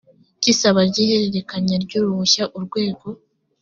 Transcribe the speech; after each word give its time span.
cy 0.41 0.47
isaba 0.53 0.79
ry 0.89 0.97
ihererekanya 1.03 1.75
ry 1.83 1.93
uruhushya 1.99 2.43
urwego 2.57 3.07